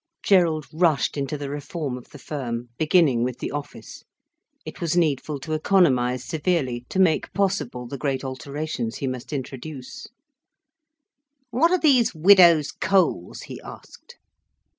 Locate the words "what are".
11.51-11.77